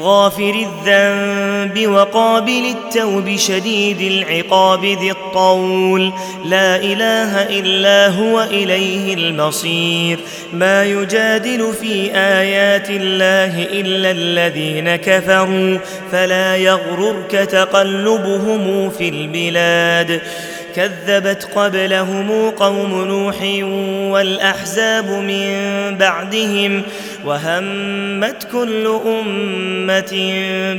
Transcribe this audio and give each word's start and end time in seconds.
غافر 0.00 0.66
الذنب 0.66 1.86
وقابل 1.86 2.74
التوب 2.76 3.36
شديد 3.36 4.00
العقاب 4.00 4.84
ذي 4.84 5.10
الطول. 5.10 6.12
لا 6.44 6.76
إله 6.76 7.42
إلا 7.42 8.08
هو 8.08 8.42
إليه 8.42 9.14
المصير. 9.14 10.18
ما 10.52 10.84
يجادل 10.84 11.72
في 11.80 12.10
آيات 12.14 12.90
الله 12.90 13.62
إلا 13.62 14.10
الذين 14.10 14.96
كفروا. 14.96 15.78
فلا 16.12 16.56
يغررك 16.56 17.30
تقلبهم 17.30 18.90
في 18.90 19.08
البلاد. 19.08 20.22
كذبت 20.76 21.48
قبلهم 21.54 22.50
قوم 22.50 23.04
نوح 23.04 23.36
والأحزاب 24.12 25.10
من 25.10 25.48
بعدهم 25.98 26.82
وهمت 27.24 28.48
كل 28.52 29.00
أمة 29.06 30.34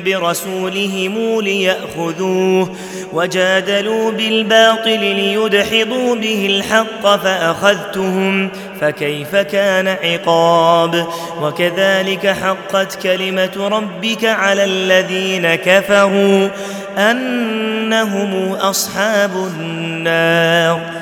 برسولهم 0.06 1.42
ليأخذوه 1.42 2.76
وجادلوا 3.14 4.12
بالباطل 4.12 5.00
ليدحضوا 5.00 6.16
به 6.16 6.46
الحق 6.46 7.16
فأخذتهم 7.16 8.50
فكيف 8.82 9.36
كان 9.36 9.88
عقاب 9.88 11.08
وكذلك 11.42 12.28
حقت 12.28 13.04
كلمة 13.04 13.68
ربك 13.72 14.26
على 14.26 14.64
الذين 14.64 15.56
كفروا 15.56 16.50
أنهم 16.98 18.54
أصحاب 18.54 19.32
النار 19.36 20.98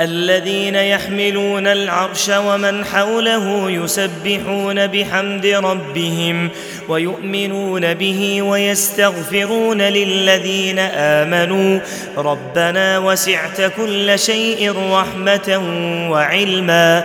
الذين 0.00 0.74
يحملون 0.74 1.66
العرش 1.66 2.28
ومن 2.28 2.84
حوله 2.84 3.70
يسبحون 3.70 4.86
بحمد 4.86 5.46
ربهم 5.46 6.50
ويؤمنون 6.88 7.94
به 7.94 8.42
ويستغفرون 8.42 9.82
للذين 9.82 10.78
آمنوا 10.78 11.80
ربنا 12.16 12.98
وسعت 12.98 13.60
كل 13.76 14.18
شيء 14.18 14.74
رحمة 14.90 15.62
وعلما 16.10 17.04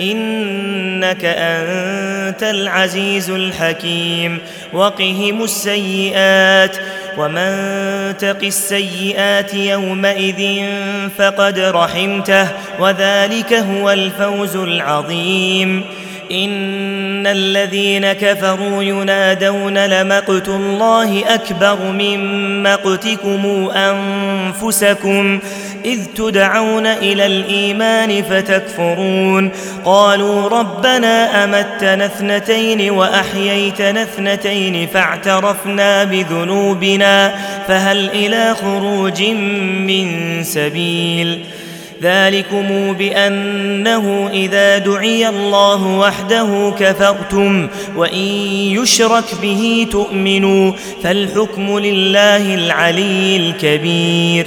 إنك 0.00 1.24
أنت 1.24 2.42
العزيز 2.42 3.30
الحكيم. 3.30 4.38
وقهم 4.72 5.44
السيئات 5.44 6.76
ومن 7.18 7.54
تق 8.18 8.44
السيئات 8.44 9.54
يومئذ 9.54 10.64
فقد 11.18 11.58
رحمته 11.58 12.48
وذلك 12.80 13.52
هو 13.52 13.90
الفوز 13.90 14.56
العظيم. 14.56 15.84
إن 16.32 17.26
الذين 17.26 18.12
كفروا 18.12 18.82
ينادون 18.82 19.86
لمقت 19.86 20.48
الله 20.48 21.34
أكبر 21.34 21.78
من 21.92 22.62
مقتكم 22.62 23.70
أنفسكم. 23.74 25.40
إذ 25.84 26.00
تدعون 26.16 26.86
إلى 26.86 27.26
الإيمان 27.26 28.22
فتكفرون. 28.22 29.50
قالوا 29.84 30.48
ربنا 30.48 31.44
أمتنا 31.44 32.06
اثنتين 32.06 32.90
وأحييتنا 32.90 34.02
اثنتين 34.02 34.86
فاعترفنا 34.86 36.04
بذنوبنا 36.04 37.34
فهل 37.68 38.10
إلى 38.10 38.54
خروج 38.54 39.22
من 39.22 40.08
سبيل؟ 40.44 41.44
ذلكم 42.02 42.92
بأنه 42.92 44.30
إذا 44.32 44.78
دعي 44.78 45.28
الله 45.28 45.86
وحده 45.86 46.72
كفرتم 46.78 47.68
وإن 47.96 48.26
يشرك 48.78 49.24
به 49.42 49.86
تؤمنوا 49.90 50.72
فالحكم 51.02 51.78
لله 51.78 52.54
العلي 52.54 53.36
الكبير. 53.36 54.46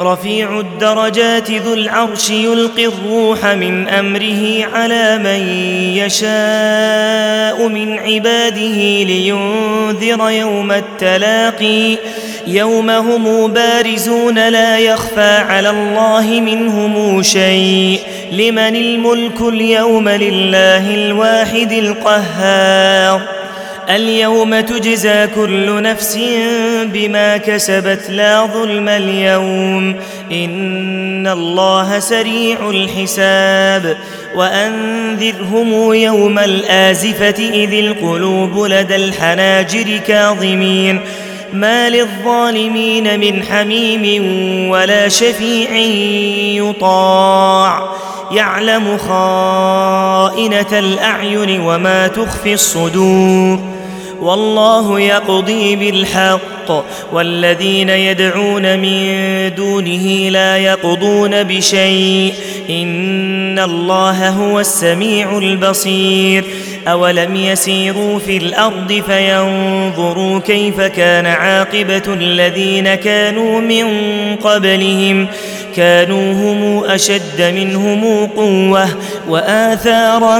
رفيع 0.00 0.60
الدرجات 0.60 1.50
ذو 1.50 1.74
العرش 1.74 2.30
يلقي 2.30 2.86
الروح 2.86 3.46
من 3.46 3.88
أمره 3.88 4.66
على 4.74 5.18
من 5.18 5.48
يشاء 5.96 7.68
من 7.68 7.98
عباده 7.98 9.02
لينذر 9.04 10.30
يوم 10.30 10.72
التلاقي 10.72 11.96
يوم 12.46 12.90
هم 12.90 13.52
بارزون 13.52 14.48
لا 14.48 14.78
يخفى 14.78 15.36
على 15.36 15.70
الله 15.70 16.40
منهم 16.40 17.22
شيء 17.22 18.00
لمن 18.32 18.76
الملك 18.76 19.40
اليوم 19.40 20.08
لله 20.08 20.94
الواحد 20.94 21.72
القهار 21.72 23.20
اليوم 23.88 24.60
تجزى 24.60 25.26
كل 25.34 25.82
نفس 25.82 26.18
بما 26.84 27.36
كسبت 27.36 28.10
لا 28.10 28.46
ظلم 28.46 28.88
اليوم. 28.88 29.96
إن 30.32 31.26
الله 31.26 31.98
سريع 31.98 32.70
الحساب. 32.70 33.96
وأنذرهم 34.34 35.94
يوم 35.94 36.38
الآزفة 36.38 37.48
إذ 37.50 37.72
القلوب 37.72 38.64
لدى 38.64 38.96
الحناجر 38.96 39.96
كاظمين. 40.06 41.00
ما 41.52 41.90
للظالمين 41.90 43.20
من 43.20 43.42
حميم 43.42 44.22
ولا 44.70 45.08
شفيع 45.08 45.76
يطاع. 46.68 47.88
يعلم 48.32 48.98
خائنة 48.98 50.78
الأعين 50.78 51.60
وما 51.60 52.06
تخفي 52.06 52.54
الصدور. 52.54 53.77
والله 54.20 55.00
يقضي 55.00 55.76
بالحق 55.76 56.84
والذين 57.12 57.88
يدعون 57.88 58.78
من 58.78 59.08
دونه 59.54 60.28
لا 60.30 60.56
يقضون 60.56 61.42
بشيء 61.42 62.34
إن 62.70 63.58
الله 63.58 64.28
هو 64.28 64.60
السميع 64.60 65.38
البصير 65.38 66.44
أولم 66.88 67.36
يسيروا 67.36 68.18
في 68.18 68.36
الأرض 68.36 69.02
فينظروا 69.06 70.38
كيف 70.38 70.80
كان 70.80 71.26
عاقبة 71.26 72.02
الذين 72.06 72.94
كانوا 72.94 73.60
من 73.60 73.86
قبلهم 74.36 75.26
كانوا 75.76 76.32
هم 76.32 76.84
أشد 76.84 77.54
منهم 77.54 78.26
قوة 78.26 78.88
وآثارا 79.28 80.38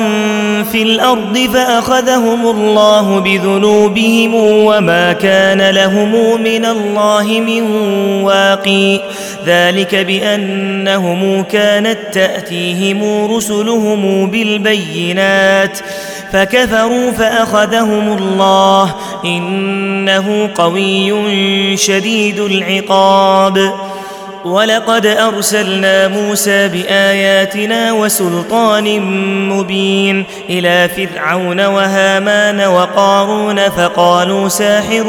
في 0.72 0.82
الأرض 0.82 1.38
فأخذهم 1.38 2.46
الله 2.46 3.18
بذنوبهم 3.18 4.34
وما 4.34 5.12
كان 5.12 5.70
لهم 5.70 6.42
من 6.42 6.64
الله 6.64 7.40
من 7.46 7.62
واقي 8.22 9.00
ذلك 9.46 9.94
بأنهم 9.94 11.42
كانت 11.42 11.98
تأتيهم 12.12 13.32
رسلهم 13.34 14.30
بالبينات 14.30 15.78
فكفروا 16.32 17.10
فأخذهم 17.10 18.18
الله 18.18 18.94
إنه 19.24 20.50
قوي 20.54 21.76
شديد 21.76 22.38
العقاب. 22.38 23.72
ولقد 24.44 25.06
أرسلنا 25.06 26.08
موسى 26.08 26.68
بآياتنا 26.68 27.92
وسلطان 27.92 29.00
مبين 29.48 30.24
إلى 30.50 30.88
فرعون 30.88 31.66
وهامان 31.66 32.60
وقارون 32.60 33.68
فقالوا 33.68 34.48
ساحر 34.48 35.04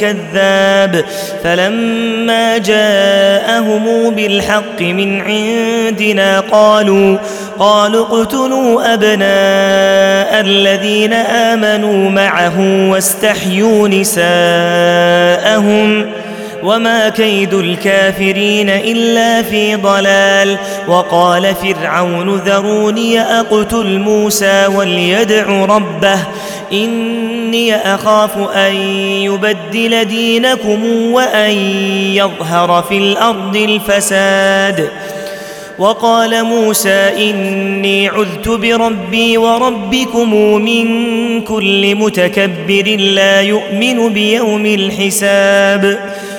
كذاب 0.00 1.04
فلما 1.44 2.58
جاءهم 2.58 4.10
بالحق 4.10 4.80
من 4.80 5.20
عندنا 5.20 6.40
قالوا 6.40 7.18
قالوا 7.58 8.06
اقتلوا 8.06 8.94
أبناء 8.94 10.40
الذين 10.40 11.12
آمنوا 11.12 12.10
معه 12.10 12.88
واستحيوا 12.90 13.88
نساءهم 13.88 14.24
وما 16.64 17.08
كيد 17.08 17.54
الكافرين 17.54 18.68
الا 18.70 19.42
في 19.42 19.76
ضلال 19.76 20.58
وقال 20.88 21.54
فرعون 21.54 22.36
ذروني 22.36 23.20
اقتل 23.20 23.98
موسى 23.98 24.66
وليدع 24.66 25.64
ربه 25.64 26.18
اني 26.72 27.76
اخاف 27.76 28.38
ان 28.56 28.74
يبدل 29.22 30.04
دينكم 30.04 31.12
وان 31.12 31.50
يظهر 32.14 32.82
في 32.82 32.98
الأرض 32.98 33.56
الفساد 33.56 34.88
وقال 35.78 36.44
موسى 36.44 37.30
اني 37.30 38.08
عذت 38.08 38.48
بربي 38.48 39.38
وربكم 39.38 40.34
من 40.62 41.40
كل 41.40 41.94
متكبر 41.94 42.96
لا 42.98 43.40
يؤمن 43.40 44.12
بيوم 44.12 44.66
الحساب 44.66 45.98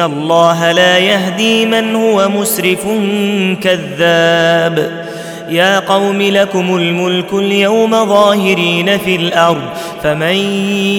ان 0.00 0.12
الله 0.12 0.72
لا 0.72 0.98
يهدي 0.98 1.66
من 1.66 1.94
هو 1.94 2.28
مسرف 2.28 2.86
كذاب. 3.62 5.06
يا 5.48 5.78
قوم 5.78 6.22
لكم 6.22 6.76
الملك 6.76 7.32
اليوم 7.32 7.90
ظاهرين 7.90 8.98
في 8.98 9.16
الأرض. 9.16 9.62
فمن 10.02 10.36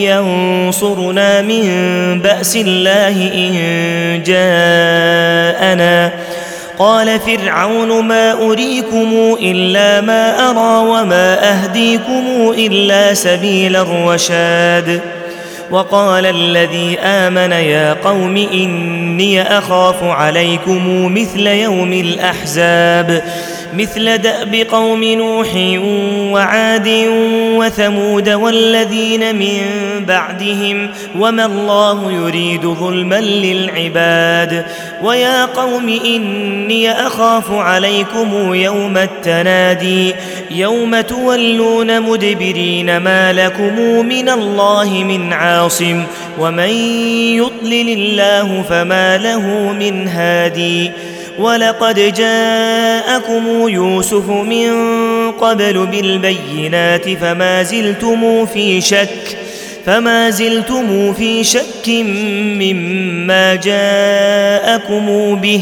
ينصرنا 0.01 1.41
من 1.41 1.63
باس 2.21 2.55
الله 2.55 3.31
ان 3.33 3.53
جاءنا. 4.23 6.11
قال 6.79 7.19
فرعون 7.19 8.03
ما 8.03 8.31
اريكم 8.31 9.37
الا 9.41 10.01
ما 10.01 10.49
ارى 10.49 10.89
وما 10.89 11.51
اهديكم 11.51 12.53
الا 12.57 13.13
سبيل 13.13 13.75
الرشاد. 13.75 15.01
وقال 15.71 16.25
الذي 16.25 16.99
آمن 16.99 17.51
يا 17.51 17.93
قوم 17.93 18.37
إني 18.37 19.41
أخاف 19.57 20.03
عليكم 20.03 21.13
مثل 21.13 21.47
يوم 21.47 21.93
الأحزاب. 21.93 23.23
مثل 23.73 24.17
دأب 24.17 24.55
قوم 24.55 25.03
نوح 25.03 25.47
وعاد 26.33 26.89
وثمود 27.55 28.29
والذين 28.29 29.35
من 29.35 29.61
بعدهم 30.07 30.89
وما 31.19 31.45
الله 31.45 32.11
يريد 32.11 32.61
ظلما 32.61 33.21
للعباد 33.21 34.65
ويا 35.03 35.45
قوم 35.45 35.99
إني 36.05 36.91
أخاف 36.91 37.51
عليكم 37.51 38.53
يوم 38.53 38.97
التنادي 38.97 40.15
يوم 40.51 41.01
تولون 41.01 42.01
مدبرين 42.01 42.97
ما 42.97 43.33
لكم 43.33 43.79
من 44.05 44.29
الله 44.29 45.03
من 45.03 45.33
عاصم 45.33 46.03
ومن 46.39 46.69
يضلل 47.35 47.89
الله 47.89 48.61
فما 48.69 49.17
له 49.17 49.71
من 49.79 50.07
هادي 50.07 50.91
ولقد 51.39 52.13
جاءكم 52.13 53.67
يوسف 53.67 54.29
من 54.29 54.71
قبل 55.31 55.85
بالبينات 55.85 57.09
فما 57.09 57.63
زلتم 57.63 58.45
في 58.45 58.81
شك 58.81 59.37
فما 59.85 60.29
زلتم 60.29 61.13
في 61.13 61.43
شك 61.43 61.89
مما 62.59 63.55
جاءكم 63.55 65.35
به. 65.35 65.61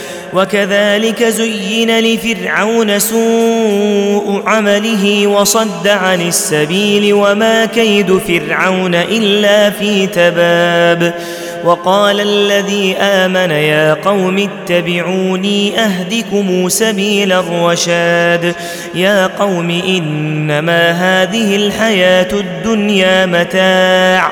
وكذلك 0.33 1.23
زين 1.23 1.99
لفرعون 1.99 2.99
سوء 2.99 4.41
عمله 4.45 5.27
وصد 5.27 5.87
عن 5.87 6.21
السبيل 6.21 7.13
وما 7.13 7.65
كيد 7.65 8.17
فرعون 8.17 8.95
إلا 8.95 9.69
في 9.69 10.07
تباب 10.07 11.13
وقال 11.63 12.21
الذي 12.21 12.95
آمن 12.97 13.51
يا 13.51 13.93
قوم 13.93 14.37
اتبعوني 14.37 15.79
أهدكم 15.79 16.69
سبيل 16.69 17.31
الرشاد 17.31 18.55
يا 18.95 19.27
قوم 19.27 19.81
إنما 19.87 20.91
هذه 20.91 21.55
الحياة 21.55 22.33
الدنيا 22.33 23.25
متاع 23.25 24.31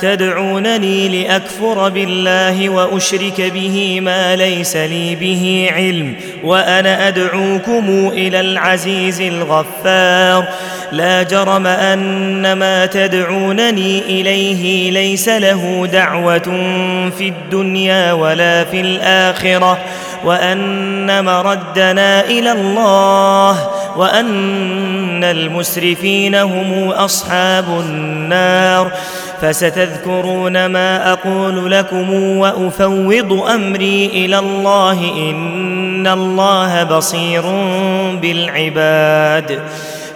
تدعونني 0.00 1.22
لأكفر 1.22 1.88
بالله 1.88 2.68
وأشرك 2.68 3.40
به 3.40 4.00
ما 4.00 4.36
ليس 4.36 4.76
لي 4.76 5.14
به 5.14 5.68
علم 5.72 6.14
وأنا 6.44 7.08
أدعوكم 7.08 8.10
إلى 8.12 8.40
العزيز 8.40 9.20
الغفار. 9.20 10.44
لا 10.92 11.22
جرم 11.22 11.66
أن 11.66 12.52
ما 12.52 12.86
تدعونني 12.86 14.00
إليه 14.00 14.90
ليس 14.90 15.28
له 15.28 15.88
دعوة 15.92 16.38
في 17.18 17.28
الدنيا 17.28 18.12
ولا 18.12 18.64
في 18.64 18.80
الآخرة. 18.80 19.78
وأن 20.24 21.24
مردنا 21.24 22.24
إلى 22.24 22.52
الله 22.52 23.70
وأن 23.96 25.24
المسرفين 25.24 26.34
هم 26.34 26.88
أصحاب 26.88 27.64
النار. 27.68 28.92
فستذكرون 29.40 30.66
ما 30.66 31.12
أقول 31.12 31.70
لكم 31.70 32.12
وأفوض 32.38 33.32
أمري 33.32 34.06
إلى 34.06 34.38
الله 34.38 35.00
إن 35.30 36.06
الله 36.06 36.84
بصير 36.84 37.42
بالعباد. 38.22 39.62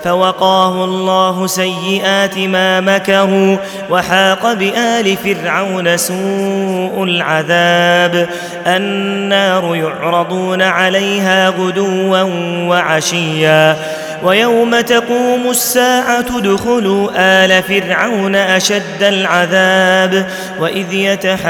فوقاه 0.05 0.85
الله 0.85 1.47
سيئات 1.47 2.39
ما 2.39 2.81
مكروا 2.81 3.57
وحاق 3.91 4.53
بآل 4.53 5.17
فرعون 5.17 5.97
سوء 5.97 7.05
العذاب. 7.05 8.29
النار 8.67 9.77
يعرضون 9.77 10.63
عليها 10.63 11.49
غدوا 11.49 12.23
وعشيا. 12.69 13.77
ويوم 14.23 14.81
تقوم 14.81 15.51
الساعة 15.51 16.27
ادخلوا 16.39 17.11
آل 17.17 17.63
فرعون 17.63 18.37
أشد 18.37 19.03
العذاب. 19.03 20.27
وإذ 20.61 20.93
يتحاجون 20.93 21.43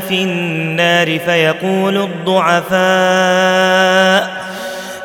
في 0.00 0.22
النار 0.22 1.18
فيقول 1.18 1.96
الضعفاء 1.96 2.80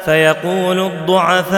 فيقول 0.05 0.79
الضعفاء 0.85 1.55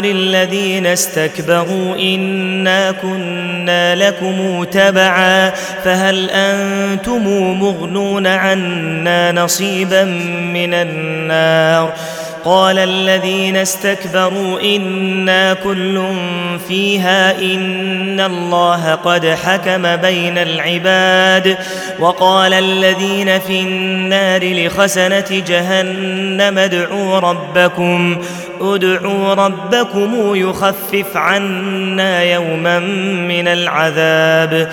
للذين 0.00 0.86
استكبروا 0.86 1.96
إنا 1.96 2.92
كنا 2.92 3.94
لكم 3.94 4.64
تبعا 4.64 5.50
فهل 5.84 6.30
أنتم 6.30 7.22
مغنون 7.60 8.26
عنا 8.26 9.32
نصيبا 9.32 10.04
من 10.54 10.74
النار 10.74 11.92
قال 12.44 12.78
الذين 12.78 13.56
استكبروا 13.56 14.60
إنا 14.60 15.54
كل 15.54 16.04
فيها 16.68 17.38
إن 17.38 18.20
الله 18.20 18.94
قد 18.94 19.26
حكم 19.26 19.96
بين 19.96 20.38
العباد 20.38 21.58
وقال 22.00 22.52
الذين 22.52 23.38
في 23.38 23.60
النار 23.60 24.66
لخسنه 24.66 25.42
جهنم 25.46 26.58
ادعوا 26.58 27.18
ربكم 27.18 28.22
ادعوا 28.60 29.34
ربكم 29.34 30.34
يخفف 30.34 31.16
عنا 31.16 32.22
يوما 32.22 32.78
من 33.28 33.48
العذاب 33.48 34.72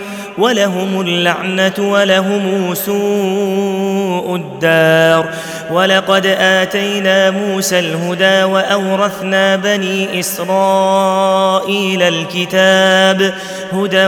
ولهم 0.37 1.01
اللعنة 1.01 1.73
ولهم 1.79 2.73
سوء 2.73 4.35
الدار. 4.35 5.29
ولقد 5.71 6.25
آتينا 6.39 7.31
موسى 7.31 7.79
الهدى 7.79 8.43
وأورثنا 8.43 9.55
بني 9.55 10.19
إسرائيل 10.19 12.01
الكتاب 12.01 13.33
هدى 13.71 14.07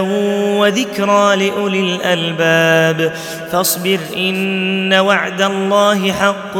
وذكرى 0.59 1.35
لأولي 1.35 1.79
الألباب. 1.79 3.13
فاصبر 3.51 3.99
إن 4.17 4.93
وعد 4.93 5.41
الله 5.41 6.11
حق 6.11 6.57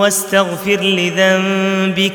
واستغفر 0.00 0.80
لذنبك 0.80 2.14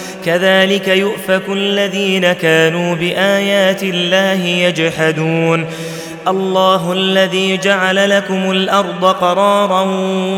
كذلك 0.25 0.87
يؤفك 0.87 1.41
الذين 1.49 2.33
كانوا 2.33 2.95
بآيات 2.95 3.83
الله 3.83 4.45
يجحدون. 4.45 5.65
الله 6.27 6.93
الذي 6.93 7.57
جعل 7.57 8.09
لكم 8.09 8.51
الأرض 8.51 9.05
قرارا 9.05 9.81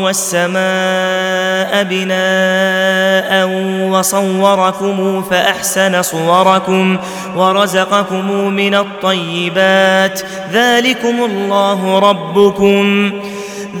والسماء 0.02 1.84
بناء 1.84 3.48
وصوركم 3.90 5.22
فأحسن 5.22 6.02
صوركم 6.02 6.98
ورزقكم 7.36 8.30
من 8.48 8.74
الطيبات. 8.74 10.20
ذلكم 10.52 11.24
الله 11.24 11.98
ربكم. 11.98 13.12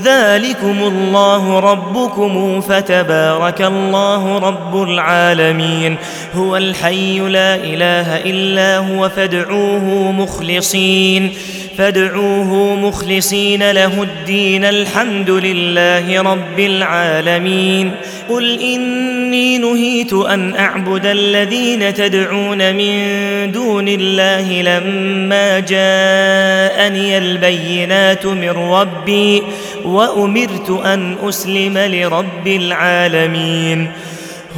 ذلكم 0.02 0.78
الله 0.82 1.58
ربكم 1.60 2.60
فتبارك 2.60 3.62
الله 3.62 4.38
رب 4.38 4.82
العالمين. 4.82 5.96
هو 6.34 6.56
الحي 6.56 7.18
لا 7.18 7.54
إله 7.54 8.16
إلا 8.16 8.78
هو 8.78 9.08
فادعوه 9.08 10.12
مخلصين. 10.12 11.32
فادعوه 11.78 12.74
مخلصين 12.74 13.70
له 13.70 14.02
الدين 14.02 14.64
الحمد 14.64 15.30
لله 15.30 16.22
رب 16.22 16.58
العالمين. 16.58 17.92
قل 18.28 18.60
إني 18.60 19.58
نهيت 19.58 20.12
أن 20.12 20.56
أعبد 20.56 21.06
الذين 21.06 21.94
تدعون 21.94 22.74
من 22.74 23.52
دون 23.52 23.88
الله 23.88 24.62
لما 24.62 25.60
جاءني 25.60 27.18
البينات 27.18 28.26
من 28.26 28.50
ربي. 28.50 29.42
وأمرت 29.84 30.70
أن 30.84 31.16
أسلم 31.28 31.78
لرب 31.78 32.46
العالمين. 32.46 33.90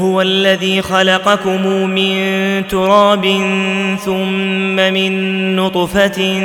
هو 0.00 0.22
الذي 0.22 0.82
خلقكم 0.82 1.66
من 1.90 2.16
تراب 2.68 3.24
ثم 4.04 4.76
من 4.76 5.56
نطفة 5.56 6.40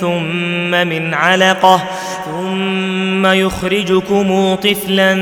ثم 0.00 0.70
من 0.70 1.14
علقة 1.14 1.76
ثم 1.76 2.11
يخرجكم 3.42 4.54
طفلا 4.54 5.14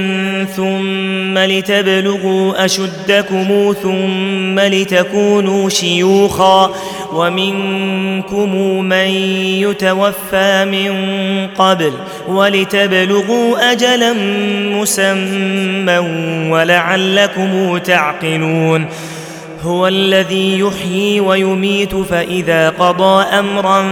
ثم 0.57 1.38
لتبلغوا 1.38 2.64
أشدكم 2.64 3.75
ثم 3.83 4.59
لتكونوا 4.59 5.69
شيوخا 5.69 6.71
ومنكم 7.12 8.57
من 8.85 9.09
يتوفى 9.64 10.64
من 10.64 10.93
قبل 11.47 11.93
ولتبلغوا 12.29 13.73
أجلا 13.73 14.12
مسمى 14.73 15.99
ولعلكم 16.50 17.79
تعقلون 17.79 18.87
هو 19.62 19.88
الذي 19.88 20.59
يحيي 20.59 21.21
ويميت 21.21 21.95
فإذا 21.95 22.71
قضى 22.71 23.25
أمرا 23.25 23.85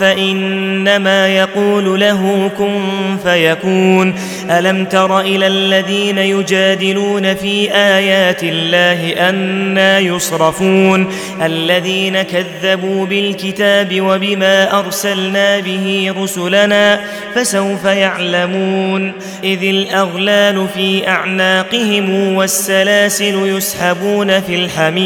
فإنما 0.00 1.28
يقول 1.28 2.00
له 2.00 2.50
كن 2.58 2.80
فيكون. 3.24 4.14
ألم 4.50 4.84
تر 4.84 5.20
إلى 5.20 5.46
الذين 5.46 6.18
يجادلون 6.18 7.34
في 7.34 7.72
آيات 7.72 8.42
الله 8.42 9.28
أنا 9.28 9.98
يصرفون؟ 9.98 11.08
الذين 11.42 12.22
كذبوا 12.22 13.06
بالكتاب 13.06 14.00
وبما 14.00 14.78
أرسلنا 14.78 15.60
به 15.60 16.14
رسلنا 16.22 17.00
فسوف 17.34 17.84
يعلمون. 17.84 19.12
إذ 19.44 19.62
الأغلال 19.62 20.66
في 20.74 21.08
أعناقهم 21.08 22.34
والسلاسل 22.34 23.56
يسحبون 23.56 24.40
في 24.40 24.54
الحميم 24.54 25.05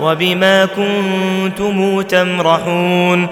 وبما 0.00 0.64
كنتم 0.64 2.02
تمرحون. 2.02 3.28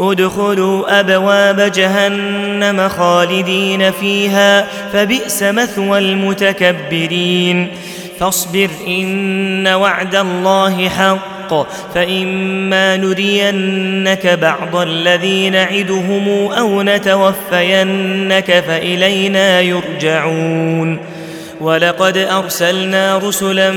ادخلوا 0.00 1.00
أبواب 1.00 1.60
جهنم 1.60 2.88
خالدين 2.88 3.90
فيها 3.90 4.66
فبئس 4.92 5.42
مثوى 5.42 5.98
المتكبرين. 5.98 7.68
فاصبر 8.20 8.68
إن 8.86 9.68
وعد 9.68 10.16
الله 10.16 10.88
حق 10.88 11.66
فإما 11.94 12.96
نرينك 12.96 14.26
بعض 14.26 14.76
الذي 14.76 15.50
نعدهم 15.50 16.28
أو 16.52 16.82
نتوفينك 16.82 18.64
فإلينا 18.66 19.60
يرجعون. 19.60 20.98
ولقد 21.60 22.16
أرسلنا 22.16 23.18
رسلا 23.18 23.70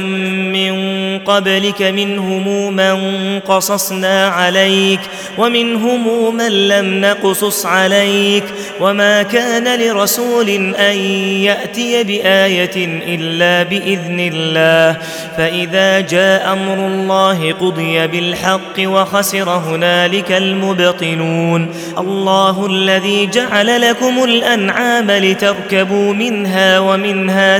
من 0.54 0.74
قبلك 1.20 1.82
منهم 1.82 2.74
من 2.76 3.40
قصصنا 3.40 4.28
عليك 4.28 5.00
ومنهم 5.38 6.36
من 6.36 6.68
لم 6.68 7.02
نقصص 7.02 7.66
عليك 7.66 8.44
وما 8.82 9.24
كان 9.24 9.80
لرسول 9.80 10.50
أن 10.76 10.96
يأتي 11.44 12.04
بآية 12.04 13.02
إلا 13.08 13.64
بإذن 13.64 14.32
الله 14.34 14.98
فإذا 15.38 16.00
جاء 16.00 16.54
أمر 16.54 16.88
الله 16.88 17.54
قضي 17.54 18.08
بالحق 18.08 18.80
وخسر 18.80 19.50
هنالك 19.50 20.32
المبطلون 20.32 21.70
الله 21.98 22.66
الذي 22.66 23.26
جعل 23.28 23.82
لكم 23.82 24.24
الأنعام 24.24 25.12
لتركبوا 25.12 26.14
منها 26.14 26.80
ومنها 26.80 27.60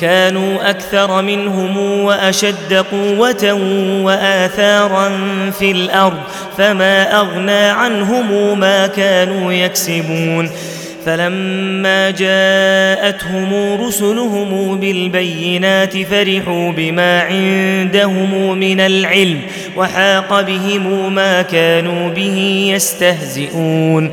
كانوا 0.00 0.70
أكثر 0.70 1.22
منهم 1.22 1.76
وأشد 2.04 2.74
قوة 2.74 3.52
وآثارا 4.02 5.10
في 5.58 5.70
الأرض 5.70 6.18
فما 6.58 7.20
أغنى 7.20 7.52
عنهم 7.52 8.60
ما 8.60 8.86
كانوا 8.86 9.52
يكسبون. 9.52 10.50
فلما 11.06 12.10
جاءتهم 12.10 13.80
رسلهم 13.86 14.80
بالبينات 14.80 16.02
فرحوا 16.02 16.72
بما 16.72 17.20
عندهم 17.20 18.58
من 18.58 18.80
العلم 18.80 19.40
وحاق 19.76 20.40
بهم 20.40 21.14
ما 21.14 21.42
كانوا 21.42 22.08
به 22.08 22.68
يستهزئون. 22.74 24.12